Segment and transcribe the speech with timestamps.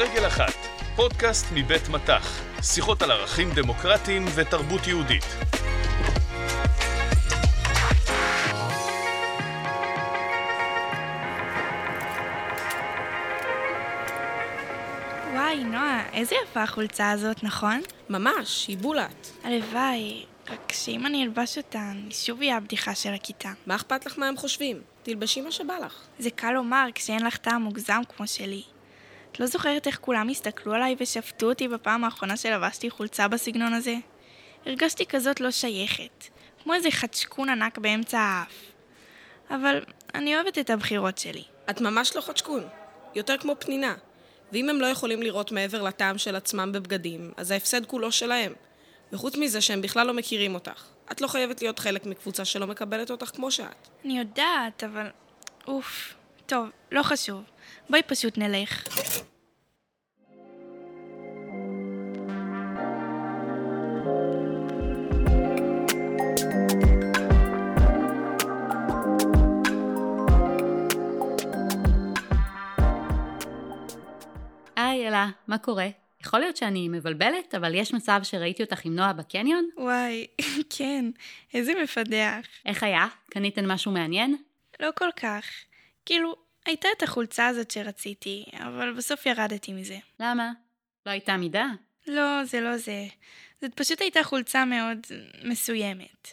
[0.00, 0.54] רגל אחת,
[0.96, 5.24] פודקאסט מבית מטח, שיחות על ערכים דמוקרטיים ותרבות יהודית.
[15.32, 17.80] וואי, נועה, איזה יפה החולצה הזאת, נכון?
[18.10, 19.26] ממש, היא בולט.
[19.44, 23.52] הלוואי, רק שאם אני אלבש אותה, אני שוב אהיה הבדיחה של הכיתה.
[23.66, 24.82] מה אכפת לך מה הם חושבים?
[25.02, 25.94] תלבשי מה שבא לך.
[26.18, 28.62] זה קל לומר כשאין לך טעם מוגזם כמו שלי.
[29.32, 33.94] את לא זוכרת איך כולם הסתכלו עליי ושפטו אותי בפעם האחרונה שלבשתי חולצה בסגנון הזה?
[34.66, 36.24] הרגשתי כזאת לא שייכת,
[36.62, 38.52] כמו איזה חדשקון ענק באמצע האף.
[39.50, 39.84] אבל
[40.14, 41.44] אני אוהבת את הבחירות שלי.
[41.70, 42.68] את ממש לא חדשקון.
[43.14, 43.94] יותר כמו פנינה.
[44.52, 48.52] ואם הם לא יכולים לראות מעבר לטעם של עצמם בבגדים, אז ההפסד כולו שלהם.
[49.12, 50.84] וחוץ מזה שהם בכלל לא מכירים אותך.
[51.12, 53.88] את לא חייבת להיות חלק מקבוצה שלא מקבלת אותך כמו שאת.
[54.04, 55.06] אני יודעת, אבל...
[55.66, 56.14] אוף.
[56.46, 57.42] טוב, לא חשוב.
[57.90, 58.84] בואי פשוט נלך.
[75.20, 75.88] אלה, מה קורה?
[76.20, 79.68] יכול להיות שאני מבלבלת, אבל יש מצב שראיתי אותך עם נועה בקניון?
[79.76, 80.26] וואי,
[80.76, 81.04] כן,
[81.54, 82.46] איזה מפדח.
[82.66, 83.06] איך היה?
[83.30, 84.36] קניתן משהו מעניין?
[84.80, 85.44] לא כל כך.
[86.06, 89.98] כאילו, הייתה את החולצה הזאת שרציתי, אבל בסוף ירדתי מזה.
[90.20, 90.52] למה?
[91.06, 91.66] לא הייתה מידה?
[92.06, 93.06] לא, זה לא זה.
[93.60, 94.98] זאת פשוט הייתה חולצה מאוד
[95.44, 96.28] מסוימת.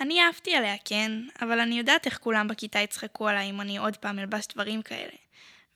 [0.00, 3.96] אני אהבתי עליה, כן, אבל אני יודעת איך כולם בכיתה יצחקו עליי אם אני עוד
[3.96, 5.12] פעם אלבש דברים כאלה.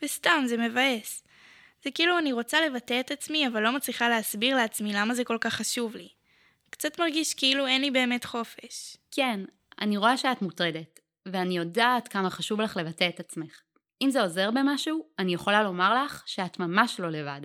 [0.02, 1.22] וסתם, זה מבאס.
[1.84, 5.38] זה כאילו אני רוצה לבטא את עצמי, אבל לא מצליחה להסביר לעצמי למה זה כל
[5.40, 6.08] כך חשוב לי.
[6.70, 8.96] קצת מרגיש כאילו אין לי באמת חופש.
[9.10, 9.40] כן,
[9.80, 13.60] אני רואה שאת מוטרדת, ואני יודעת כמה חשוב לך לבטא את עצמך.
[14.02, 17.40] אם זה עוזר במשהו, אני יכולה לומר לך שאת ממש לא לבד.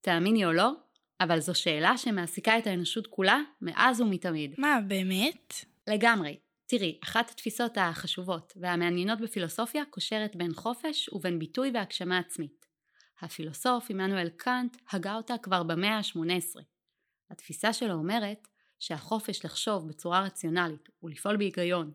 [0.00, 0.72] תאמיני או לא,
[1.20, 4.54] אבל זו שאלה שמעסיקה את האנושות כולה מאז ומתמיד.
[4.58, 5.54] מה, באמת?
[5.86, 6.36] לגמרי.
[6.66, 12.65] תראי, אחת התפיסות החשובות והמעניינות בפילוסופיה קושרת בין חופש ובין ביטוי והגשמה עצמית.
[13.20, 16.62] הפילוסוף עמנואל קאנט הגה אותה כבר במאה ה-18.
[17.30, 21.92] התפיסה שלו אומרת שהחופש לחשוב בצורה רציונלית ולפעול בהיגיון,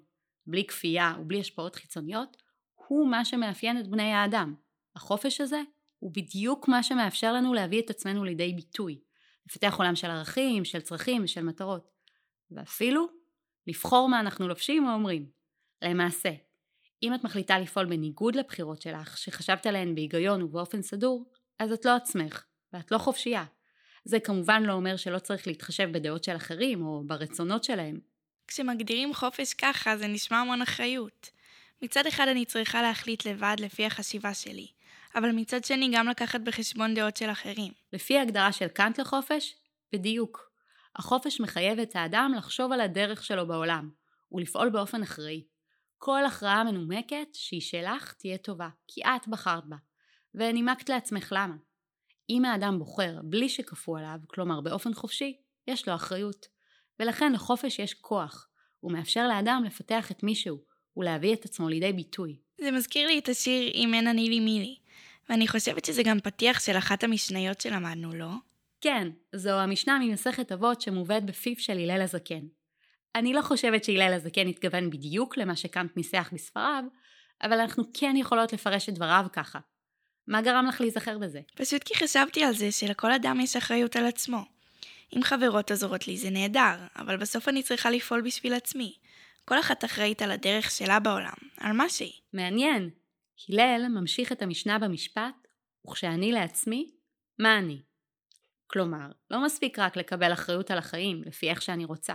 [0.48, 2.38] בלי כפייה ובלי השפעות חיצוניות,
[2.76, 4.56] הוא מה שמאפיין את בני האדם.
[4.96, 5.62] החופש הזה
[6.00, 9.02] הוא בדיוק מה שמאפשר לנו להביא את עצמנו לידי ביטוי,
[9.50, 11.92] לפתח עולם של ערכים, של צרכים ושל מטרות,
[12.52, 13.08] ואפילו
[13.68, 15.30] לבחור מה אנחנו לובשים או אומרים.
[15.82, 16.30] למעשה,
[17.04, 21.96] אם את מחליטה לפעול בניגוד לבחירות שלך, שחשבת עליהן בהיגיון ובאופן סדור, אז את לא
[21.96, 23.46] עצמך, ואת לא חופשייה.
[24.06, 28.00] זה כמובן לא אומר שלא צריך להתחשב בדעות של אחרים או ברצונות שלהם.
[28.48, 31.30] כשמגדירים חופש ככה, זה נשמע המון אחריות.
[31.82, 34.68] מצד אחד אני צריכה להחליט לבד לפי החשיבה שלי,
[35.16, 37.72] אבל מצד שני גם לקחת בחשבון דעות של אחרים.
[37.94, 39.56] לפי ההגדרה של קאנט לחופש,
[39.94, 40.52] בדיוק.
[40.96, 43.90] החופש מחייב את האדם לחשוב על הדרך שלו בעולם,
[44.32, 45.44] ולפעול באופן אחראי.
[46.04, 49.76] כל הכרעה מנומקת שהיא שלך תהיה טובה, כי את בחרת בה,
[50.36, 51.56] ונימקת לעצמך למה.
[52.30, 56.48] אם האדם בוחר בלי שכפו עליו, כלומר באופן חופשי, יש לו אחריות.
[57.00, 58.48] ולכן לחופש יש כוח,
[58.80, 60.58] הוא מאפשר לאדם לפתח את מישהו,
[60.98, 62.38] ולהביא את עצמו לידי ביטוי.
[62.62, 64.78] זה מזכיר לי את השיר "אם אין אני לי מי לי",
[65.30, 68.32] ואני חושבת שזה גם פתיח של אחת המשניות שלמדנו, לא?
[68.82, 72.48] כן, זו המשנה ממסכת אבות שמובאת בפיו של הלל הזקן.
[73.16, 76.84] אני לא חושבת שהלל הזקן התכוון בדיוק למה שקאנט ניסח בספריו,
[77.44, 79.60] אבל אנחנו כן יכולות לפרש את דבריו ככה.
[80.28, 81.42] מה גרם לך להיזכר בזה?
[81.56, 84.46] פשוט כי חשבתי על זה שלכל אדם יש אחריות על עצמו.
[85.16, 88.96] אם חברות עוזרות לי זה נהדר, אבל בסוף אני צריכה לפעול בשביל עצמי.
[89.46, 92.14] כל אחת אחראית על הדרך שלה בעולם, על מה שהיא.
[92.34, 92.90] מעניין.
[93.50, 95.48] הלל ממשיך את המשנה במשפט,
[95.88, 96.92] וכשאני לעצמי,
[97.40, 97.82] מה אני?
[98.68, 102.14] כלומר, לא מספיק רק לקבל אחריות על החיים, לפי איך שאני רוצה.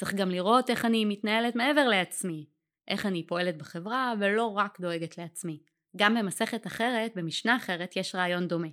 [0.00, 2.46] צריך גם לראות איך אני מתנהלת מעבר לעצמי,
[2.88, 5.62] איך אני פועלת בחברה ולא רק דואגת לעצמי.
[5.96, 8.68] גם במסכת אחרת, במשנה אחרת, יש רעיון דומה.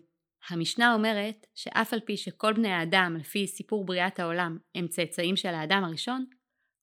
[0.50, 5.54] המשנה אומרת שאף על פי שכל בני האדם, לפי סיפור בריאת העולם, הם צאצאים של
[5.54, 6.26] האדם הראשון,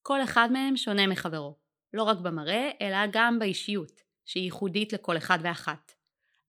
[0.03, 1.59] כל אחד מהם שונה מחברו.
[1.95, 5.93] לא רק במראה, אלא גם באישיות, שהיא ייחודית לכל אחד ואחת.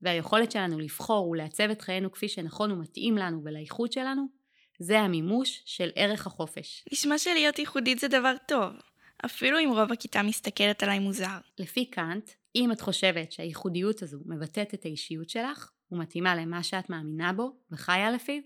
[0.01, 4.25] והיכולת שלנו לבחור ולעצב את חיינו כפי שנכון ומתאים לנו ולייחוד שלנו,
[4.79, 6.85] זה המימוש של ערך החופש.
[6.91, 8.73] נשמע שלהיות ייחודית זה דבר טוב,
[9.25, 11.37] אפילו אם רוב הכיתה מסתכלת עליי מוזר.
[11.59, 17.33] לפי קאנט, אם את חושבת שהייחודיות הזו מבטאת את האישיות שלך, ומתאימה למה שאת מאמינה
[17.33, 18.41] בו וחיה לפיו,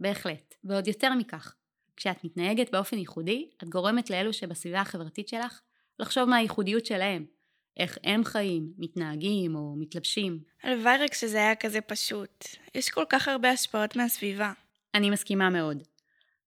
[0.00, 0.54] בהחלט.
[0.64, 1.54] ועוד יותר מכך,
[1.96, 5.60] כשאת מתנהגת באופן ייחודי, את גורמת לאלו שבסביבה החברתית שלך
[5.98, 7.26] לחשוב מה הייחודיות שלהם,
[7.76, 10.40] איך הם חיים, מתנהגים או מתלבשים.
[10.62, 12.44] הלוואי רק שזה היה כזה פשוט.
[12.74, 14.52] יש כל כך הרבה השפעות מהסביבה.
[14.94, 15.82] אני מסכימה מאוד.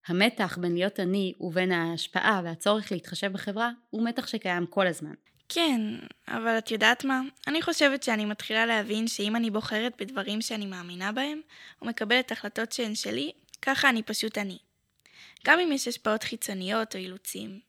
[0.08, 5.14] המתח בין להיות אני ובין ההשפעה והצורך להתחשב בחברה הוא מתח שקיים כל הזמן.
[5.50, 5.82] כן,
[6.28, 7.22] אבל את יודעת מה?
[7.48, 11.42] אני חושבת שאני מתחילה להבין שאם אני בוחרת בדברים שאני מאמינה בהם,
[11.82, 13.32] ומקבלת החלטות שהן שלי,
[13.62, 14.58] ככה אני פשוט אני.
[15.46, 17.60] גם אם יש השפעות חיצוניות או אילוצים.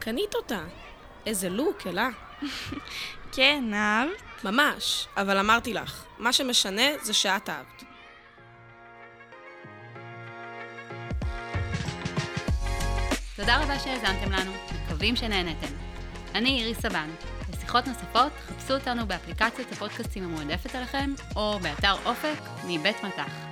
[0.00, 0.64] קנית אותה.
[1.26, 2.08] איזה לוק, אלה.
[3.34, 4.44] כן, אהבת?
[4.44, 7.84] ממש, אבל אמרתי לך, מה שמשנה זה שאת אהבת.
[13.36, 14.52] תודה רבה שהאזנתם לנו,
[14.84, 15.74] מקווים שנהנתם.
[16.34, 17.10] אני איריס סבן.
[17.52, 23.49] לשיחות נוספות, חפשו אותנו באפליקציית הפודקאסטים המועדפת עליכם, או באתר אופק מבית מטח.